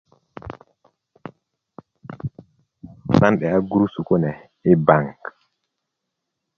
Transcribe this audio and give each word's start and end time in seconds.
nan 3.19 3.33
'de'ya 3.37 3.59
gurusu 3.69 3.99
kune 4.07 4.31
yi 4.63 4.73
baŋ 4.85 5.05